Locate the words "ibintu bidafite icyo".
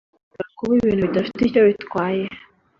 0.75-1.61